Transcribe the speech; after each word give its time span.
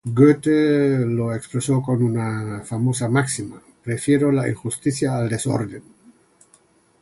Goethe 0.03 1.05
lo 1.05 1.31
expresó 1.31 1.79
con 1.83 2.01
una 2.01 2.63
famosa 2.65 3.07
máxima: 3.07 3.61
"Prefiero 3.83 4.31
la 4.31 4.49
injusticia 4.49 5.15
al 5.15 5.29
desorden". 5.29 5.83